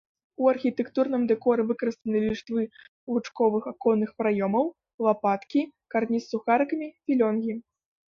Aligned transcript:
У 0.43 0.47
архітэктурным 0.53 1.21
дэкоры 1.31 1.65
выкарыстаны 1.71 2.21
ліштвы 2.29 2.63
лучковых 3.13 3.63
аконных 3.75 4.09
праёмаў, 4.25 4.65
лапаткі, 5.11 5.61
карніз 5.97 6.23
з 6.29 6.37
сухарыкамі, 6.37 6.87
філёнгі. 7.07 7.53